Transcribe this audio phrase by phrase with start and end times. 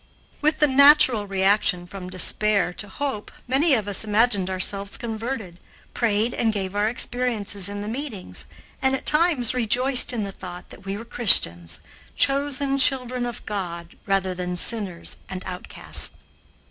[0.41, 5.59] With the natural reaction from despair to hope many of us imagined ourselves converted,
[5.93, 8.47] prayed and gave our experiences in the meetings,
[8.81, 11.81] and at times rejoiced in the thought that we were Christians
[12.15, 16.13] chosen children of God rather than sinners and outcasts.